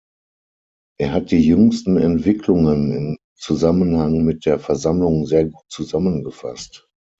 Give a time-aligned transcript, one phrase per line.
[0.99, 6.89] Er hat die jüngsten Entwicklungen im Zusammenhang mit der Versammlung sehr gut zusammengefasst.